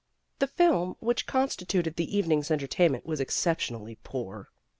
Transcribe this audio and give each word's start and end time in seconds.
The 0.39 0.47
film 0.47 0.95
which 0.99 1.27
constituted 1.27 1.95
the 1.95 2.17
evening's 2.17 2.49
entertainment 2.49 3.05
was 3.05 3.19
exceptionally 3.19 3.99
poor. 4.03 4.49